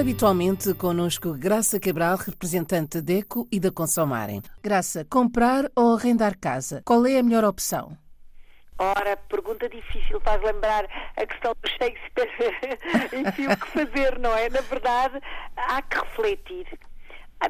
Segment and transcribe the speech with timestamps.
[0.00, 4.40] Habitualmente, connosco Graça Cabral, representante da ECO e da Consomarem.
[4.62, 6.80] Graça, comprar ou arrendar casa?
[6.86, 7.98] Qual é a melhor opção?
[8.78, 10.86] Ora, pergunta difícil, faz lembrar
[11.18, 12.30] a questão do Shakespeare.
[13.12, 14.48] Enfim, o que fazer, não é?
[14.48, 15.20] Na verdade,
[15.54, 16.66] há que refletir.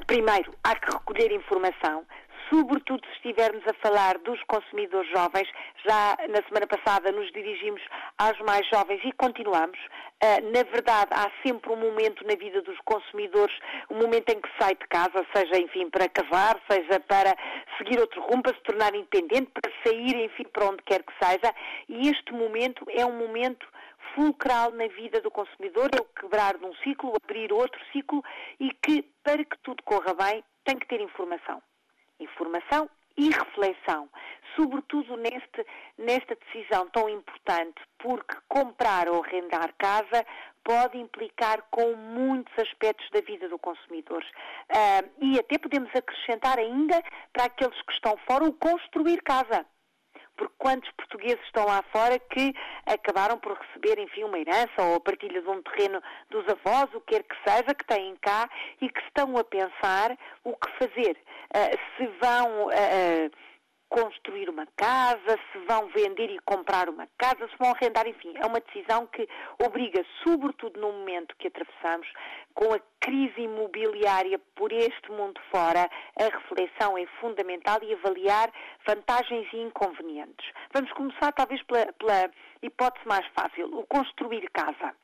[0.09, 2.05] Primeiro, há que recolher informação
[2.51, 5.48] sobretudo se estivermos a falar dos consumidores jovens.
[5.87, 7.80] Já na semana passada nos dirigimos
[8.19, 9.79] aos mais jovens e continuamos.
[10.23, 13.56] Uh, na verdade, há sempre um momento na vida dos consumidores,
[13.89, 17.34] um momento em que sai de casa, seja, enfim, para casar, seja para
[17.78, 21.55] seguir outro rumo, para se tornar independente, para sair, enfim, para onde quer que seja.
[21.89, 23.67] E este momento é um momento
[24.14, 28.23] fulcral na vida do consumidor, é o quebrar de um ciclo, abrir outro ciclo
[28.59, 31.62] e que, para que tudo corra bem, tem que ter informação
[32.20, 34.09] informação e reflexão,
[34.56, 35.66] sobretudo neste,
[35.98, 40.25] nesta decisão tão importante, porque comprar ou arrendar casa
[40.64, 44.22] pode implicar com muitos aspectos da vida do consumidor.
[44.70, 49.67] Uh, e até podemos acrescentar ainda para aqueles que estão fora o construir casa
[50.41, 52.55] porque quantos portugueses estão lá fora que
[52.86, 57.00] acabaram por receber, enfim, uma herança ou a partilha de um terreno dos avós, o
[57.02, 58.48] que quer que seja, que têm cá
[58.80, 61.18] e que estão a pensar o que fazer.
[61.55, 62.68] Uh, se vão.
[62.68, 63.50] Uh,
[63.91, 68.46] construir uma casa, se vão vender e comprar uma casa, se vão arrendar, enfim, é
[68.46, 69.28] uma decisão que
[69.62, 72.08] obriga, sobretudo no momento que atravessamos,
[72.55, 78.50] com a crise imobiliária por este mundo fora, a reflexão é fundamental e avaliar
[78.86, 80.48] vantagens e inconvenientes.
[80.72, 82.30] Vamos começar talvez pela, pela
[82.62, 84.94] hipótese mais fácil, o construir casa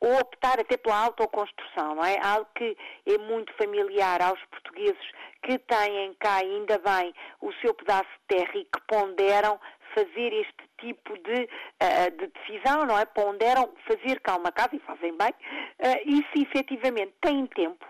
[0.00, 2.18] ou optar até pela autoconstrução, não é?
[2.22, 5.10] Algo que é muito familiar aos portugueses
[5.42, 9.58] que têm cá, ainda bem, o seu pedaço de terra e que ponderam
[9.94, 13.04] fazer este tipo de, uh, de decisão, não é?
[13.06, 17.84] Ponderam fazer cá uma casa e fazem bem, uh, e se efetivamente têm tempo,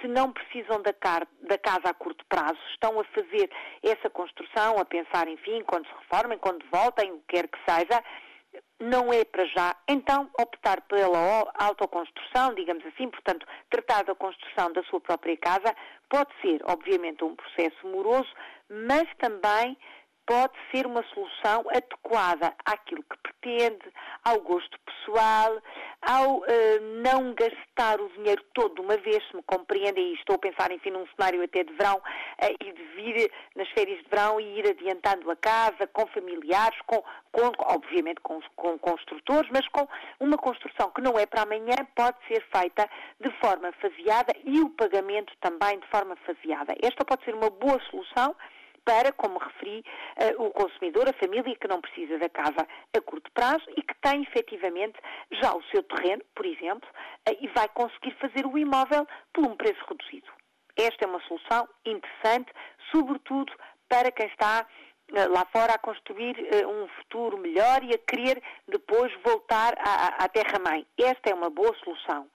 [0.00, 3.50] se não precisam da, car da, casa a curto prazo, estão a fazer
[3.82, 8.02] essa construção, a pensar, enfim, quando se reformem, quando voltem, o que quer que seja,
[8.80, 14.82] não é para já, então optar pela autoconstrução, digamos assim, portanto, tratar da construção da
[14.84, 15.74] sua própria casa
[16.08, 18.28] pode ser, obviamente, um processo moroso,
[18.68, 19.76] mas também
[20.26, 23.92] pode ser uma solução adequada àquilo que pretende,
[24.24, 25.58] ao gosto pessoal,
[26.00, 26.44] ao uh,
[27.02, 30.70] não gastar o dinheiro todo de uma vez, se me compreendem, e estou a pensar,
[30.70, 34.58] enfim, num cenário até de verão, uh, e de vir nas férias de verão e
[34.58, 39.86] ir adiantando a casa com familiares, com, com obviamente com, com construtores, mas com
[40.20, 42.88] uma construção que não é para amanhã, pode ser feita
[43.20, 46.74] de forma faseada e o pagamento também de forma faseada.
[46.82, 48.34] Esta pode ser uma boa solução
[48.84, 49.84] para, como referi,
[50.38, 53.94] uh, o consumidor, a família que não precisa da casa a curto prazo e que
[54.00, 54.98] tem efetivamente
[55.42, 56.88] já o seu terreno, por exemplo,
[57.28, 60.30] uh, e vai conseguir fazer o imóvel por um preço reduzido.
[60.76, 62.52] Esta é uma solução interessante,
[62.92, 63.52] sobretudo
[63.88, 64.66] para quem está
[65.14, 66.34] eh, lá fora a construir
[66.66, 70.84] um futuro melhor e a querer depois voltar à, à terra-mãe.
[70.98, 72.26] Esta é uma boa solução.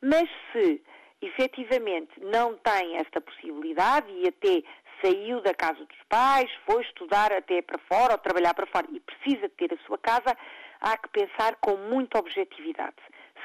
[0.00, 0.80] Mas se
[1.20, 4.62] efetivamente não tem esta possibilidade e até
[5.02, 9.00] saiu da casa dos pais, foi estudar até para fora ou trabalhar para fora e
[9.00, 10.36] precisa ter a sua casa,
[10.80, 12.96] há que pensar com muita objetividade.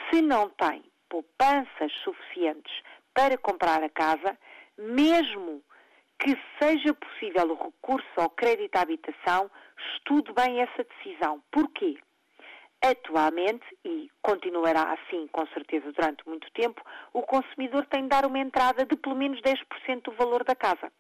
[0.10, 2.74] Se não tem poupanças suficientes
[3.14, 4.38] para comprar a casa,
[4.78, 5.64] mesmo
[6.20, 9.52] que seja possível o recurso ao crédito à habitação,
[9.94, 11.44] estude bem essa decisão.
[11.52, 11.98] Porquê?
[12.82, 16.82] Atualmente, e continuará assim com certeza durante muito tempo,
[17.14, 20.92] o consumidor tem de dar uma entrada de pelo menos 10% do valor da casa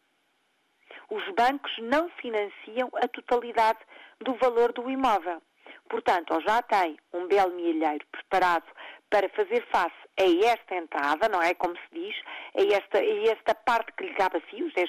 [1.14, 3.80] os bancos não financiam a totalidade
[4.20, 5.42] do valor do imóvel.
[5.88, 8.66] Portanto, ou já tem um belo milheiro preparado
[9.10, 11.54] para fazer face a esta entrada, não é?
[11.54, 12.16] Como se diz,
[12.58, 14.88] a esta, a esta parte que lhe cabe a si, os 10%,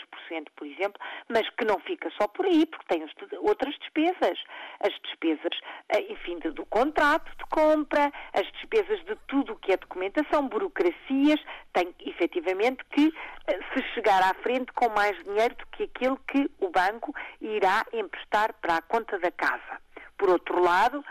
[0.55, 3.05] por exemplo, mas que não fica só por aí, porque tem
[3.41, 4.39] outras despesas.
[4.81, 9.77] As despesas, eh, enfim, do contrato de compra, as despesas de tudo o que é
[9.77, 11.41] documentação, burocracias,
[11.73, 13.13] tem efetivamente que
[13.47, 17.85] eh, se chegar à frente com mais dinheiro do que aquilo que o banco irá
[17.93, 19.81] emprestar para a conta da casa.
[20.17, 21.05] Por outro lado,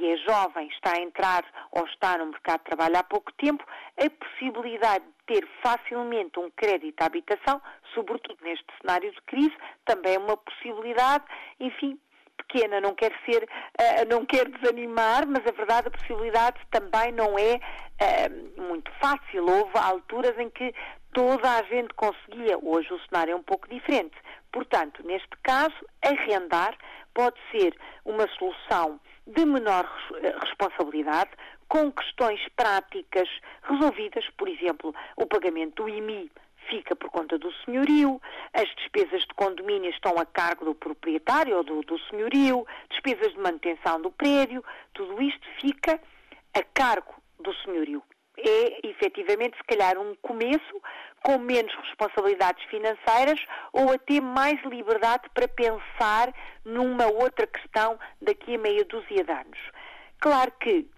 [0.00, 3.62] se é jovem, está a entrar ou está no mercado de trabalho há pouco tempo,
[3.98, 7.60] a possibilidade de ter facilmente um crédito à habitação,
[7.94, 9.54] sobretudo neste cenário de crise,
[9.84, 11.24] também é uma possibilidade,
[11.60, 11.98] enfim,
[12.38, 17.38] pequena, não quer ser, uh, não quer desanimar, mas a verdade, a possibilidade também não
[17.38, 19.44] é uh, muito fácil.
[19.46, 20.74] Houve alturas em que
[21.12, 24.16] toda a gente conseguia, hoje o cenário é um pouco diferente.
[24.50, 26.76] Portanto, neste caso, arrendar
[27.14, 28.98] pode ser uma solução
[29.34, 29.88] de menor
[30.40, 31.30] responsabilidade,
[31.68, 33.28] com questões práticas
[33.62, 36.30] resolvidas, por exemplo, o pagamento do IMI
[36.68, 38.20] fica por conta do senhorio,
[38.52, 43.38] as despesas de condomínio estão a cargo do proprietário ou do, do senhorio, despesas de
[43.38, 46.00] manutenção do prédio, tudo isto fica
[46.54, 48.02] a cargo do senhorio.
[48.42, 50.82] É, efetivamente, se calhar um começo
[51.22, 53.40] com menos responsabilidades financeiras
[53.72, 56.32] ou até mais liberdade para pensar
[56.64, 59.58] numa outra questão daqui a meia dúzia de anos.
[60.18, 60.88] Claro que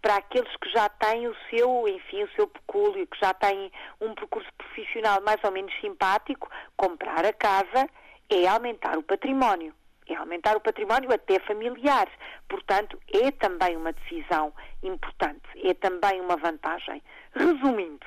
[0.00, 3.70] para aqueles que já têm o seu, enfim, o seu pecúlio, que já têm
[4.00, 7.88] um percurso profissional mais ou menos simpático, comprar a casa
[8.30, 9.74] é aumentar o património.
[10.18, 12.08] Aumentar o património até familiar.
[12.48, 17.02] Portanto, é também uma decisão importante, é também uma vantagem.
[17.34, 18.06] Resumindo,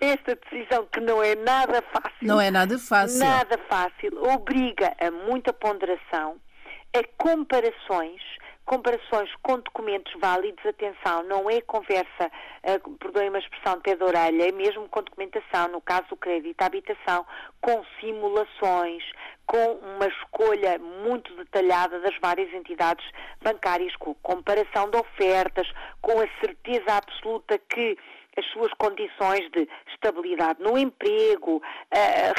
[0.00, 2.12] esta decisão que não é nada fácil.
[2.22, 3.18] Não é nada fácil.
[3.18, 6.36] Nada fácil, obriga a muita ponderação,
[6.94, 8.22] a comparações
[8.68, 12.30] comparações com documentos válidos, atenção, não é conversa,
[12.64, 16.16] uh, perdoem uma expressão de pé de orelha, é mesmo com documentação, no caso do
[16.16, 17.26] crédito à habitação,
[17.62, 19.02] com simulações,
[19.46, 23.04] com uma escolha muito detalhada das várias entidades
[23.42, 25.66] bancárias, com comparação de ofertas,
[26.02, 27.96] com a certeza absoluta que
[28.38, 31.60] as suas condições de estabilidade no emprego,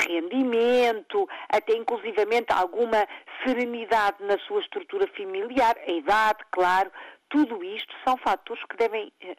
[0.07, 3.06] rendimento, até inclusivamente alguma
[3.44, 6.92] serenidade na sua estrutura familiar, a idade, claro,
[7.30, 9.36] tudo isto são fatores que devem uh,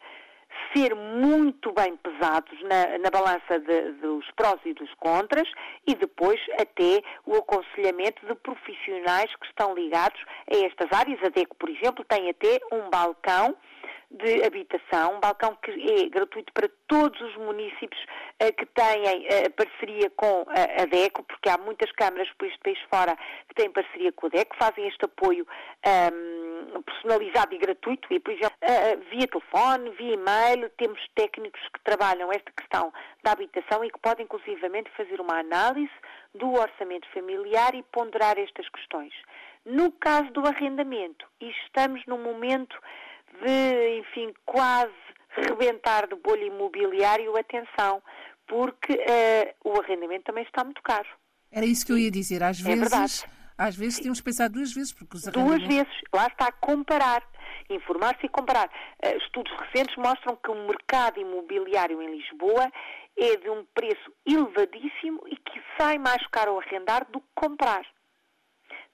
[0.74, 5.48] ser muito bem pesados na, na balança de, dos prós e dos contras
[5.86, 10.20] e depois até o aconselhamento de profissionais que estão ligados
[10.50, 11.22] a estas áreas.
[11.22, 13.56] A DECO, por exemplo, tem até um balcão
[14.10, 18.02] de habitação, um balcão que é gratuito para todos os municípios
[18.42, 22.58] uh, que têm uh, parceria com a, a DECO, porque há muitas câmaras por este
[22.58, 23.16] país fora
[23.48, 25.46] que têm parceria com a DECO, fazem este apoio
[25.86, 26.39] um,
[26.84, 32.30] personalizado e gratuito, e por exemplo, uh, via telefone, via e-mail, temos técnicos que trabalham
[32.32, 32.92] esta questão
[33.22, 35.92] da habitação e que podem inclusivamente fazer uma análise
[36.34, 39.12] do orçamento familiar e ponderar estas questões.
[39.64, 42.76] No caso do arrendamento, e estamos num momento
[43.44, 44.92] de, enfim, quase
[45.30, 48.02] rebentar de bolha imobiliário, atenção,
[48.46, 51.08] porque uh, o arrendamento também está muito caro.
[51.52, 52.42] Era isso que eu ia dizer.
[52.42, 53.26] Às é vezes,
[53.60, 55.92] às vezes temos que pensar duas vezes, porque os Duas vezes.
[56.12, 57.22] Lá está a comparar.
[57.68, 58.70] Informar-se e comparar.
[59.04, 62.72] Uh, estudos recentes mostram que o mercado imobiliário em Lisboa
[63.18, 67.84] é de um preço elevadíssimo e que sai mais caro arrendar do que comprar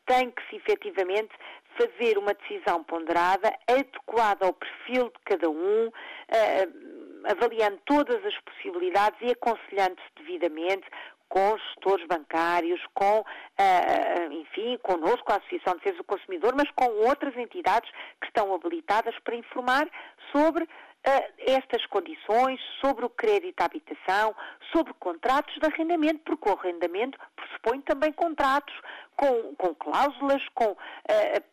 [0.06, 1.34] tem que se efetivamente
[1.76, 9.19] fazer uma decisão ponderada, adequada ao perfil de cada um, uh, avaliando todas as possibilidades
[9.20, 10.86] e aconselhando-se devidamente
[11.28, 16.87] com gestores bancários, com, uh, enfim, connosco, a Associação de Defesa do Consumidor, mas com
[17.06, 17.90] outras entidades
[18.20, 19.88] que estão habilitadas para informar
[20.32, 24.34] sobre uh, estas condições, sobre o crédito à habitação,
[24.73, 28.75] sobre contratos de arrendamento, porque o arrendamento pressupõe também contratos
[29.17, 30.76] com, com cláusulas, com uh,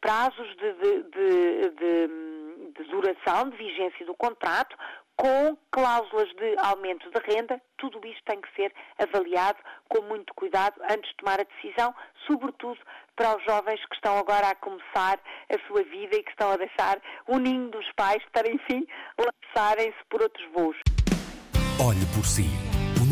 [0.02, 2.08] prazos de, de, de,
[2.78, 4.76] de, duração, de vigência do contrato,
[5.16, 10.82] com cláusulas de aumento de renda, tudo isto tem que ser avaliado com muito cuidado
[10.90, 11.94] antes de tomar a decisão,
[12.28, 12.80] sobretudo
[13.16, 16.58] para os jovens que estão agora a começar a sua vida e que estão a
[16.58, 18.86] deixar o ninho dos pais para, enfim,
[19.20, 20.78] lançarem-se por outros voos.
[21.80, 22.50] Olhe por si,